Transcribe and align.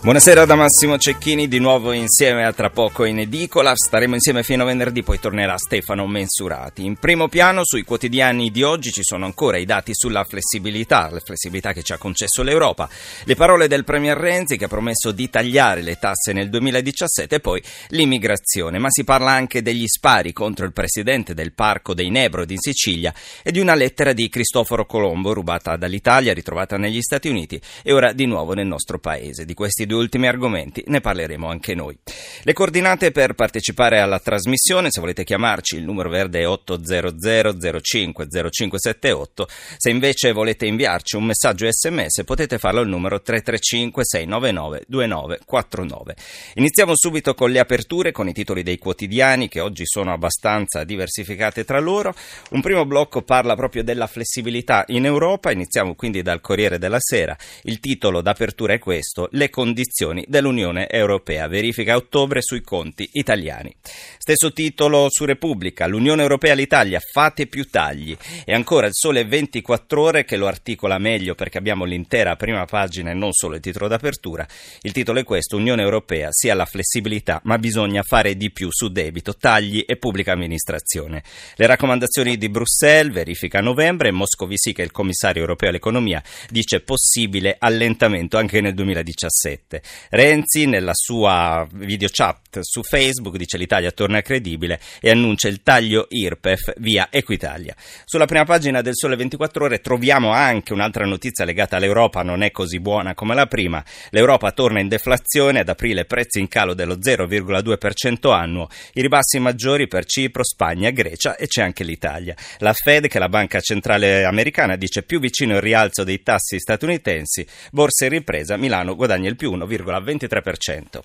Buonasera 0.00 0.44
da 0.44 0.54
Massimo 0.54 0.96
Cecchini, 0.96 1.48
di 1.48 1.58
nuovo 1.58 1.90
insieme 1.90 2.46
a 2.46 2.52
tra 2.52 2.70
poco 2.70 3.04
in 3.04 3.18
edicola. 3.18 3.74
Staremo 3.74 4.14
insieme 4.14 4.44
fino 4.44 4.62
a 4.62 4.66
venerdì, 4.66 5.02
poi 5.02 5.18
tornerà 5.18 5.58
Stefano 5.58 6.06
Mensurati. 6.06 6.84
In 6.84 6.96
primo 6.96 7.26
piano, 7.26 7.62
sui 7.64 7.82
quotidiani 7.82 8.52
di 8.52 8.62
oggi 8.62 8.92
ci 8.92 9.02
sono 9.02 9.24
ancora 9.24 9.58
i 9.58 9.64
dati 9.64 9.90
sulla 9.92 10.22
flessibilità, 10.22 11.10
la 11.10 11.18
flessibilità 11.18 11.72
che 11.72 11.82
ci 11.82 11.92
ha 11.92 11.98
concesso 11.98 12.44
l'Europa, 12.44 12.88
le 13.24 13.34
parole 13.34 13.66
del 13.66 13.82
Premier 13.82 14.16
Renzi 14.16 14.56
che 14.56 14.66
ha 14.66 14.68
promesso 14.68 15.10
di 15.10 15.28
tagliare 15.28 15.82
le 15.82 15.98
tasse 15.98 16.32
nel 16.32 16.48
2017 16.48 17.34
e 17.34 17.40
poi 17.40 17.60
l'immigrazione. 17.88 18.78
Ma 18.78 18.90
si 18.90 19.02
parla 19.02 19.32
anche 19.32 19.62
degli 19.62 19.88
spari 19.88 20.32
contro 20.32 20.64
il 20.64 20.72
presidente 20.72 21.34
del 21.34 21.52
Parco 21.52 21.92
dei 21.92 22.08
Nebrodi 22.08 22.54
in 22.54 22.60
Sicilia 22.60 23.12
e 23.42 23.50
di 23.50 23.58
una 23.58 23.74
lettera 23.74 24.12
di 24.12 24.28
Cristoforo 24.28 24.86
Colombo 24.86 25.32
rubata 25.32 25.76
dall'Italia, 25.76 26.32
ritrovata 26.32 26.76
negli 26.78 27.02
Stati 27.02 27.28
Uniti 27.28 27.60
e 27.82 27.92
ora 27.92 28.12
di 28.12 28.26
nuovo 28.26 28.54
nel 28.54 28.68
nostro 28.68 29.00
paese. 29.00 29.44
Di 29.44 29.54
questi 29.54 29.86
due 29.88 29.98
ultimi 29.98 30.28
argomenti 30.28 30.84
ne 30.86 31.00
parleremo 31.00 31.48
anche 31.48 31.74
noi. 31.74 31.98
Le 32.42 32.52
coordinate 32.52 33.10
per 33.10 33.32
partecipare 33.32 33.98
alla 33.98 34.20
trasmissione, 34.20 34.90
se 34.92 35.00
volete 35.00 35.24
chiamarci, 35.24 35.76
il 35.76 35.82
numero 35.82 36.08
verde 36.08 36.40
è 36.40 36.46
800 36.46 37.80
05 37.80 38.28
0578. 38.28 39.48
Se 39.76 39.90
invece 39.90 40.30
volete 40.30 40.66
inviarci 40.66 41.16
un 41.16 41.24
messaggio 41.24 41.66
sms 41.68 42.22
potete 42.24 42.58
farlo 42.58 42.80
al 42.80 42.88
numero 42.88 43.20
335 43.20 44.04
699 44.04 44.84
2949. 44.86 46.16
Iniziamo 46.54 46.92
subito 46.94 47.34
con 47.34 47.50
le 47.50 47.58
aperture, 47.58 48.12
con 48.12 48.28
i 48.28 48.32
titoli 48.32 48.62
dei 48.62 48.78
quotidiani 48.78 49.48
che 49.48 49.60
oggi 49.60 49.84
sono 49.86 50.12
abbastanza 50.12 50.84
diversificate 50.84 51.64
tra 51.64 51.80
loro. 51.80 52.14
Un 52.50 52.60
primo 52.60 52.84
blocco 52.84 53.22
parla 53.22 53.56
proprio 53.56 53.82
della 53.82 54.06
flessibilità 54.06 54.84
in 54.88 55.06
Europa, 55.06 55.50
iniziamo 55.50 55.94
quindi 55.94 56.22
dal 56.22 56.40
Corriere 56.40 56.78
della 56.78 57.00
Sera. 57.00 57.36
Il 57.62 57.80
titolo 57.80 58.20
d'apertura 58.20 58.74
è 58.74 58.78
questo, 58.78 59.28
le 59.32 59.48
condizioni 59.48 59.76
condizioni 59.78 60.24
dell'Unione 60.26 60.88
Europea. 60.88 61.46
Verifica 61.46 61.92
a 61.92 61.96
ottobre 61.96 62.42
sui 62.42 62.62
conti 62.62 63.08
italiani. 63.12 63.72
Stesso 64.18 64.52
titolo 64.52 65.06
su 65.08 65.24
Repubblica, 65.24 65.86
l'Unione 65.86 66.22
Europea 66.22 66.54
l'Italia, 66.54 66.98
fate 66.98 67.46
più 67.46 67.68
tagli. 67.70 68.16
E 68.44 68.52
ancora 68.52 68.88
il 68.88 68.94
sole 68.94 69.24
24 69.24 70.02
ore 70.02 70.24
che 70.24 70.36
lo 70.36 70.48
articola 70.48 70.98
meglio 70.98 71.36
perché 71.36 71.58
abbiamo 71.58 71.84
l'intera 71.84 72.34
prima 72.34 72.64
pagina 72.64 73.12
e 73.12 73.14
non 73.14 73.32
solo 73.32 73.54
il 73.54 73.60
titolo 73.60 73.86
d'apertura. 73.86 74.46
Il 74.82 74.90
titolo 74.90 75.20
è 75.20 75.24
questo, 75.24 75.56
Unione 75.56 75.82
Europea, 75.82 76.28
sia 76.32 76.54
la 76.54 76.66
flessibilità, 76.66 77.40
ma 77.44 77.56
bisogna 77.58 78.02
fare 78.02 78.36
di 78.36 78.50
più 78.50 78.68
su 78.70 78.88
debito, 78.88 79.36
tagli 79.36 79.84
e 79.86 79.96
pubblica 79.96 80.32
amministrazione. 80.32 81.22
Le 81.54 81.66
raccomandazioni 81.66 82.36
di 82.36 82.48
Bruxelles, 82.48 83.12
verifica 83.12 83.58
a 83.58 83.62
novembre, 83.62 84.10
Moscovici 84.10 84.72
che 84.72 84.82
è 84.82 84.84
il 84.84 84.90
commissario 84.90 85.42
europeo 85.42 85.68
all'economia 85.68 86.20
dice 86.50 86.80
possibile 86.80 87.54
allentamento 87.58 88.38
anche 88.38 88.60
nel 88.60 88.74
2017. 88.74 89.67
Renzi 90.10 90.66
nella 90.66 90.94
sua 90.94 91.66
video 91.72 92.08
chat 92.10 92.60
su 92.60 92.82
Facebook 92.82 93.36
dice 93.36 93.58
l'Italia 93.58 93.90
torna 93.90 94.22
credibile 94.22 94.80
e 95.00 95.10
annuncia 95.10 95.48
il 95.48 95.62
taglio 95.62 96.06
IRPEF 96.08 96.74
via 96.78 97.08
Equitalia. 97.10 97.74
Sulla 98.04 98.24
prima 98.24 98.44
pagina 98.44 98.80
del 98.80 98.94
Sole 98.94 99.16
24 99.16 99.64
Ore 99.64 99.80
troviamo 99.80 100.30
anche 100.30 100.72
un'altra 100.72 101.04
notizia 101.04 101.44
legata 101.44 101.76
all'Europa, 101.76 102.22
non 102.22 102.42
è 102.42 102.50
così 102.50 102.80
buona 102.80 103.14
come 103.14 103.34
la 103.34 103.46
prima. 103.46 103.84
L'Europa 104.10 104.52
torna 104.52 104.80
in 104.80 104.88
deflazione, 104.88 105.60
ad 105.60 105.68
aprile 105.68 106.04
prezzi 106.04 106.40
in 106.40 106.48
calo 106.48 106.74
dello 106.74 106.96
0,2% 106.96 108.32
annuo, 108.32 108.68
i 108.94 109.02
ribassi 109.02 109.38
maggiori 109.38 109.86
per 109.86 110.04
Cipro, 110.06 110.44
Spagna, 110.44 110.90
Grecia 110.90 111.36
e 111.36 111.46
c'è 111.46 111.62
anche 111.62 111.84
l'Italia. 111.84 112.34
La 112.58 112.72
Fed, 112.72 113.08
che 113.08 113.18
è 113.18 113.20
la 113.20 113.28
banca 113.28 113.60
centrale 113.60 114.24
americana, 114.24 114.76
dice 114.76 115.02
più 115.02 115.20
vicino 115.20 115.54
il 115.54 115.60
rialzo 115.60 116.04
dei 116.04 116.22
tassi 116.22 116.58
statunitensi, 116.58 117.46
borsa 117.70 118.04
in 118.04 118.10
ripresa, 118.10 118.56
Milano 118.56 118.94
guadagna 118.94 119.28
il 119.28 119.36
più 119.36 119.52
1 119.52 119.57
1,23%. 119.66 121.00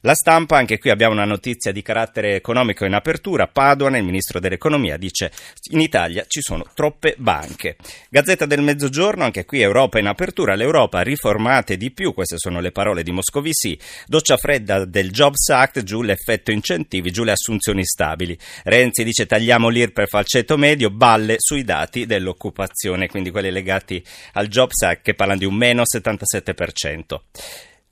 La 0.00 0.14
stampa, 0.14 0.58
anche 0.58 0.78
qui 0.78 0.90
abbiamo 0.90 1.14
una 1.14 1.24
notizia 1.24 1.72
di 1.72 1.80
carattere 1.80 2.34
economico 2.34 2.84
in 2.84 2.92
apertura. 2.92 3.46
Padoan, 3.46 3.96
il 3.96 4.04
ministro 4.04 4.38
dell'economia, 4.38 4.98
dice 4.98 5.32
in 5.70 5.80
Italia 5.80 6.26
ci 6.28 6.42
sono 6.42 6.66
troppe 6.74 7.14
banche. 7.16 7.76
Gazzetta 8.10 8.44
del 8.44 8.60
Mezzogiorno, 8.60 9.24
anche 9.24 9.46
qui 9.46 9.62
Europa 9.62 9.98
in 9.98 10.06
apertura. 10.06 10.54
L'Europa 10.54 11.00
riformate 11.00 11.78
di 11.78 11.90
più, 11.90 12.12
queste 12.12 12.36
sono 12.36 12.60
le 12.60 12.70
parole 12.70 13.02
di 13.02 13.12
Moscovici. 13.12 13.78
Doccia 14.06 14.36
fredda 14.36 14.84
del 14.84 15.10
Jobs 15.10 15.48
Act, 15.48 15.82
giù 15.82 16.02
l'effetto 16.02 16.50
incentivi, 16.50 17.10
giù 17.10 17.24
le 17.24 17.32
assunzioni 17.32 17.84
stabili. 17.84 18.36
Renzi 18.64 19.04
dice 19.04 19.24
tagliamo 19.24 19.70
l'IR 19.70 19.92
per 19.92 20.08
falceto 20.08 20.58
medio, 20.58 20.90
balle 20.90 21.36
sui 21.38 21.64
dati 21.64 22.04
dell'occupazione, 22.04 23.08
quindi 23.08 23.30
quelli 23.30 23.50
legati 23.50 24.04
al 24.32 24.48
Jobs 24.48 24.82
Act 24.82 25.00
che 25.02 25.14
parlano 25.14 25.38
di 25.38 25.46
un 25.46 25.54
meno 25.54 25.82
77%. 25.82 27.20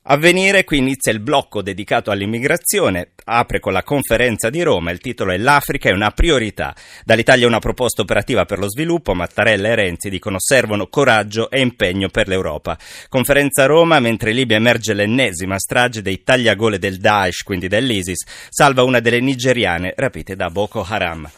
Avvenire, 0.04 0.64
qui 0.64 0.78
inizia 0.78 1.12
il 1.12 1.20
blocco 1.20 1.62
dedicato 1.62 2.10
all'immigrazione, 2.10 3.12
apre 3.22 3.60
con 3.60 3.72
la 3.72 3.84
conferenza 3.84 4.50
di 4.50 4.60
Roma, 4.62 4.90
il 4.90 4.98
titolo 4.98 5.30
è 5.30 5.36
L'Africa 5.36 5.90
è 5.90 5.92
una 5.92 6.10
priorità. 6.10 6.74
Dall'Italia 7.04 7.46
una 7.46 7.60
proposta 7.60 8.02
operativa 8.02 8.44
per 8.44 8.58
lo 8.58 8.68
sviluppo, 8.68 9.14
Mattarella 9.14 9.68
e 9.68 9.74
Renzi 9.76 10.10
dicono 10.10 10.41
servono 10.41 10.88
coraggio 10.88 11.48
e 11.50 11.60
impegno 11.60 12.08
per 12.08 12.26
l'Europa. 12.26 12.76
Conferenza 13.08 13.62
a 13.62 13.66
Roma, 13.66 14.00
mentre 14.00 14.30
in 14.30 14.36
Libia 14.38 14.56
emerge 14.56 14.92
l'ennesima 14.92 15.56
strage 15.56 16.02
dei 16.02 16.24
tagliagole 16.24 16.80
del 16.80 16.98
Daesh, 16.98 17.44
quindi 17.44 17.68
dell'ISIS, 17.68 18.26
salva 18.48 18.82
una 18.82 18.98
delle 18.98 19.20
nigeriane 19.20 19.94
rapite 19.96 20.34
da 20.34 20.50
Boko 20.50 20.84
Haram. 20.84 21.30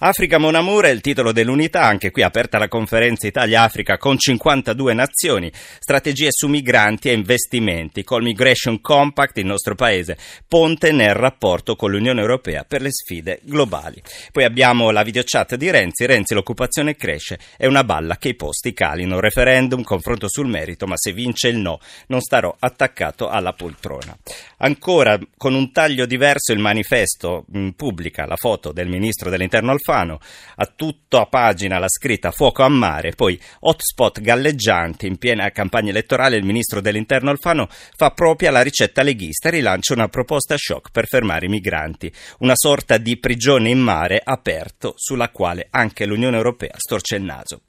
Africa 0.00 0.38
Mon 0.38 0.54
Amour 0.54 0.84
è 0.84 0.90
il 0.90 1.00
titolo 1.00 1.32
dell'unità, 1.32 1.82
anche 1.82 2.12
qui 2.12 2.22
aperta 2.22 2.56
la 2.56 2.68
conferenza 2.68 3.26
Italia-Africa 3.26 3.98
con 3.98 4.16
52 4.16 4.94
nazioni, 4.94 5.50
strategie 5.52 6.28
su 6.30 6.46
migranti 6.46 7.08
e 7.08 7.14
investimenti, 7.14 8.04
col 8.04 8.22
Migration 8.22 8.80
Compact 8.80 9.38
il 9.38 9.46
nostro 9.46 9.74
paese, 9.74 10.16
ponte 10.46 10.92
nel 10.92 11.14
rapporto 11.14 11.74
con 11.74 11.90
l'Unione 11.90 12.20
Europea 12.20 12.62
per 12.62 12.80
le 12.80 12.92
sfide 12.92 13.40
globali. 13.42 14.00
Poi 14.30 14.44
abbiamo 14.44 14.92
la 14.92 15.02
videochat 15.02 15.56
di 15.56 15.68
Renzi, 15.68 16.06
Renzi 16.06 16.32
l'occupazione 16.32 16.94
cresce, 16.94 17.40
è 17.56 17.66
una 17.66 17.82
balla 17.82 18.18
che 18.18 18.28
i 18.28 18.36
posti 18.36 18.72
calino, 18.72 19.18
referendum, 19.18 19.82
confronto 19.82 20.28
sul 20.28 20.46
merito, 20.46 20.86
ma 20.86 20.94
se 20.96 21.10
vince 21.10 21.48
il 21.48 21.56
no 21.56 21.80
non 22.06 22.20
starò 22.20 22.54
attaccato 22.56 23.28
alla 23.28 23.52
poltrona. 23.52 24.16
Ancora 24.58 25.18
con 25.36 25.54
un 25.54 25.72
taglio 25.72 26.06
diverso 26.06 26.52
il 26.52 26.60
manifesto 26.60 27.46
mh, 27.50 27.70
pubblica 27.70 28.26
la 28.26 28.36
foto 28.36 28.70
del 28.70 28.86
ministro 28.86 29.28
dell'interno 29.28 29.72
Alfano 29.72 29.86
Alfano, 29.88 30.20
a 30.56 30.66
tutta 30.66 31.24
pagina 31.24 31.78
la 31.78 31.88
scritta 31.88 32.30
Fuoco 32.30 32.62
a 32.62 32.68
mare, 32.68 33.12
poi 33.12 33.40
hotspot 33.60 34.20
galleggianti 34.20 35.06
in 35.06 35.16
piena 35.16 35.50
campagna 35.50 35.88
elettorale 35.90 36.36
il 36.36 36.44
ministro 36.44 36.82
dell'interno 36.82 37.30
Alfano 37.30 37.68
fa 37.96 38.10
propria 38.10 38.50
la 38.50 38.60
ricetta 38.60 39.02
leghista 39.02 39.48
e 39.48 39.52
rilancia 39.52 39.94
una 39.94 40.08
proposta 40.08 40.56
shock 40.58 40.90
per 40.90 41.06
fermare 41.06 41.46
i 41.46 41.48
migranti, 41.48 42.12
una 42.40 42.54
sorta 42.54 42.98
di 42.98 43.18
prigione 43.18 43.70
in 43.70 43.78
mare 43.78 44.20
aperto 44.22 44.92
sulla 44.96 45.30
quale 45.30 45.68
anche 45.70 46.04
l'Unione 46.04 46.36
Europea 46.36 46.74
storce 46.76 47.16
il 47.16 47.22
naso. 47.22 47.62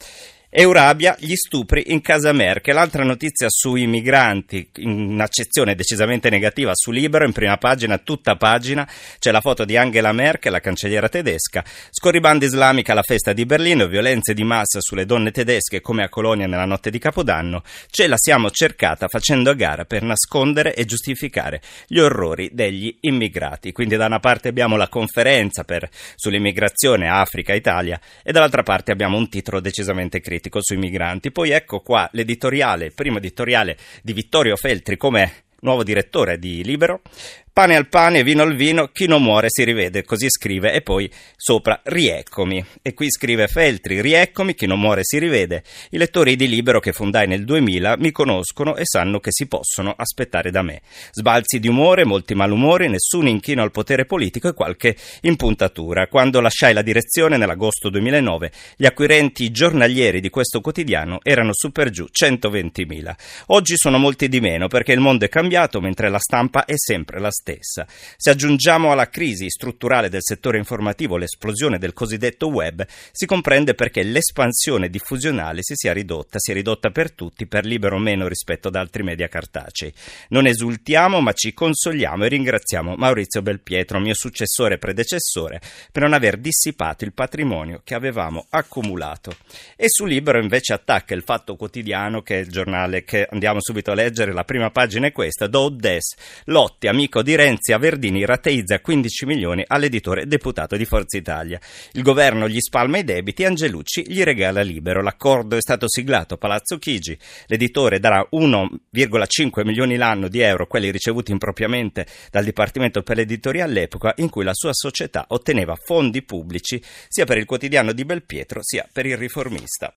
Eurabia, 0.52 1.16
gli 1.20 1.36
stupri 1.36 1.92
in 1.92 2.02
casa 2.02 2.32
Merkel. 2.32 2.74
L'altra 2.74 3.04
notizia 3.04 3.46
sui 3.50 3.86
migranti, 3.86 4.68
in 4.78 5.12
un'accezione 5.12 5.76
decisamente 5.76 6.32
negativa 6.32 6.72
su 6.74 6.90
Libero, 6.90 7.24
in 7.24 7.34
prima 7.34 7.58
pagina, 7.58 8.00
tutta 8.00 8.36
pagina, 8.36 8.90
c'è 9.20 9.30
la 9.30 9.42
foto 9.42 9.64
di 9.64 9.78
Angela 9.78 10.12
Merkel, 10.12 10.52
la 10.52 10.59
cancelliera 10.59 11.08
tedesca, 11.08 11.64
scorribanda 11.91 12.46
islamica 12.46 12.94
alla 12.94 13.03
festa 13.03 13.32
di 13.32 13.46
Berlino, 13.46 13.85
violenze 13.85 14.34
di 14.34 14.44
massa 14.44 14.79
sulle 14.82 15.06
donne 15.06 15.29
tedesche 15.29 15.82
come 15.82 16.03
a 16.03 16.09
Colonia 16.09 16.47
nella 16.47 16.66
notte 16.66 16.90
di 16.90 16.97
Capodanno, 16.97 17.62
ce 17.91 18.08
la 18.08 18.18
siamo 18.18 18.50
cercata 18.50 19.08
facendo 19.08 19.52
a 19.52 19.53
gara 19.53 19.85
per 19.85 20.02
nascondere 20.02 20.73
e 20.73 20.85
giustificare 20.85 21.62
gli 21.85 22.00
orrori 22.00 22.50
degli 22.53 22.97
immigrati. 23.02 23.72
Quindi 23.72 23.97
da 23.97 24.08
una 24.08 24.20
parte 24.20 24.47
abbiamo 24.47 24.78
la 24.78 24.88
conferenza 24.88 25.64
per, 25.64 25.88
sull'immigrazione 26.16 27.08
Africa-Italia 27.08 28.02
e 28.23 28.32
dall'altra 28.32 28.64
parte 28.64 28.91
abbiamo 28.91 29.16
un 29.16 29.29
titolo 29.29 29.59
decisamente 29.59 30.20
critico 30.20 30.38
critico 30.40 30.62
sui 30.62 30.78
migranti. 30.78 31.32
Poi 31.32 31.52
ecco 31.52 31.82
qua 31.82 32.09
l'editoriale, 32.14 32.91
primo 32.91 33.18
editoriale 33.18 33.78
di 34.02 34.14
Vittorio 34.14 34.56
Feltri 34.56 34.97
come 34.97 35.44
nuovo 35.62 35.84
direttore 35.84 36.40
di 36.40 36.64
Libero, 36.64 37.02
Pane 37.51 37.75
al 37.75 37.90
pane, 37.90 38.23
vino 38.23 38.43
al 38.43 38.55
vino, 38.55 38.87
chi 38.87 39.05
non 39.05 39.22
muore 39.22 39.47
si 39.49 39.66
rivede, 39.66 40.03
così 40.03 40.29
scrive, 40.29 40.72
e 40.72 40.81
poi 40.81 41.11
sopra 41.35 41.81
rieccomi. 41.84 42.63
E 42.81 42.93
qui 42.93 43.11
scrive 43.11 43.47
Feltri, 43.47 43.99
rieccomi, 43.99 44.53
chi 44.53 44.66
non 44.66 44.79
muore 44.79 45.01
si 45.03 45.19
rivede. 45.19 45.63
I 45.90 45.97
lettori 45.97 46.37
di 46.37 46.47
Libero 46.47 46.79
che 46.79 46.93
fondai 46.93 47.28
nel 47.28 47.43
2000 47.43 47.97
mi 47.97 48.11
conoscono 48.11 48.78
e 48.78 48.84
sanno 48.85 49.19
che 49.19 49.31
si 49.34 49.47
possono 49.47 49.93
aspettare 49.97 50.51
da 50.51 50.61
me. 50.61 50.81
Sbalzi 51.11 51.59
di 51.59 51.67
umore, 51.67 52.05
molti 52.05 52.34
malumori, 52.34 52.87
nessun 52.87 53.28
inchino 53.28 53.61
al 53.61 53.72
potere 53.72 54.05
politico 54.05 54.47
e 54.47 54.53
qualche 54.53 54.96
impuntatura. 55.22 56.07
Quando 56.07 56.40
lasciai 56.40 56.73
la 56.73 56.81
direzione 56.81 57.35
nell'agosto 57.35 57.90
2009, 57.90 58.51
gli 58.78 58.85
acquirenti 58.85 59.51
giornalieri 59.51 60.22
di 60.22 60.29
questo 60.29 60.61
quotidiano 60.61 61.19
erano 61.23 61.51
su 61.51 61.72
per 61.72 61.90
giù 61.90 62.05
120.000. 62.05 63.13
Oggi 63.47 63.75
sono 63.75 63.97
molti 63.97 64.29
di 64.29 64.40
meno 64.40 64.67
perché 64.69 64.93
il 64.93 65.01
mondo 65.01 65.25
è 65.25 65.29
cambiato 65.29 65.81
mentre 65.81 66.09
la 66.09 66.19
stampa 66.19 66.63
è 66.63 66.78
sempre 66.78 67.19
la 67.19 67.29
stessa 67.29 67.39
stessa. 67.40 67.88
Se 68.18 68.30
aggiungiamo 68.30 68.91
alla 68.91 69.08
crisi 69.08 69.50
strutturale 69.50 70.09
del 70.09 70.22
settore 70.22 70.58
informativo 70.58 71.16
l'esplosione 71.16 71.78
del 71.78 71.94
cosiddetto 71.94 72.47
web, 72.47 72.86
si 73.12 73.26
comprende 73.26 73.74
perché 73.74 74.03
l'espansione 74.03 74.90
diffusionale 74.90 75.62
si 75.62 75.74
sia 75.76 75.94
ridotta, 75.94 76.38
si 76.40 76.52
è 76.52 76.53
ridotta 76.53 76.90
per 76.90 77.14
tutti, 77.14 77.47
per 77.47 77.66
libero 77.66 77.97
meno 77.97 78.28
rispetto 78.28 78.68
ad 78.68 78.76
altri 78.76 79.03
media 79.03 79.30
cartacei. 79.30 79.94
Non 80.30 80.47
esultiamo, 80.47 81.22
ma 81.22 81.32
ci 81.32 81.53
consoliamo 81.53 82.26
e 82.26 82.28
ringraziamo 82.28 82.96
Maurizio 82.96 83.42
Belpietro, 83.42 84.00
mio 84.00 84.14
successore 84.14 84.76
e 84.76 84.78
predecessore, 84.78 85.62
per 85.92 86.03
non 86.03 86.14
aver 86.14 86.38
dissipato 86.38 87.06
il 87.06 87.14
patrimonio 87.14 87.82
che 87.84 87.96
avevamo 87.96 88.47
accumulato. 88.50 89.38
E 89.78 89.85
su 89.88 90.06
Libero 90.06 90.42
invece 90.42 90.74
attacca 90.74 91.14
il 91.14 91.24
Fatto 91.24 91.56
Quotidiano, 91.56 92.22
che 92.22 92.35
è 92.35 92.40
il 92.40 92.50
giornale 92.50 93.03
che 93.03 93.26
andiamo 93.30 93.62
subito 93.62 93.92
a 93.92 93.96
leggere, 93.96 94.34
la 94.34 94.44
prima 94.44 94.70
pagina 94.72 95.08
è 95.08 95.12
questa, 95.12 95.47
Doddes, 95.47 96.16
Lotti, 96.46 96.88
amico 96.88 97.22
di 97.29 97.35
Renzi 97.35 97.73
a 97.73 97.78
Verdini 97.78 98.26
rateizza 98.26 98.79
15 98.79 99.28
milioni 99.28 99.64
all'editore 99.67 100.26
deputato 100.26 100.76
di 100.76 100.85
Forza 100.85 101.16
Italia. 101.16 101.59
Il 101.91 102.02
governo 102.02 102.49
gli 102.49 102.59
spalma 102.59 102.97
i 102.97 103.03
debiti 103.03 103.43
e 103.43 103.46
Angelucci 103.46 104.11
gli 104.11 104.23
regala 104.23 104.64
libero. 104.64 105.03
L'accordo 105.03 105.55
è 105.55 105.61
stato 105.61 105.87
siglato 105.87 106.34
a 106.34 106.37
Palazzo 106.37 106.79
Chigi. 106.79 107.16
L'editore 107.46 107.99
darà 107.99 108.28
1,5 108.31 109.64
milioni 109.64 109.96
l'anno 109.96 110.28
di 110.28 110.40
euro, 110.40 110.66
quelli 110.66 110.90
ricevuti 110.90 111.31
impropriamente 111.31 112.08
dal 112.31 112.43
Dipartimento 112.43 113.03
per 113.03 113.17
l'editoria 113.17 113.66
all'epoca 113.66 114.11
in 114.16 114.29
cui 114.29 114.43
la 114.43 114.55
sua 114.55 114.73
società 114.73 115.25
otteneva 115.28 115.75
fondi 115.75 116.23
pubblici 116.23 116.82
sia 117.08 117.25
per 117.25 117.37
il 117.37 117.46
quotidiano 117.46 117.91
di 117.91 118.05
Belpietro 118.05 118.61
sia 118.64 118.87
per 118.91 119.05
il 119.05 119.17
riformista. 119.17 119.87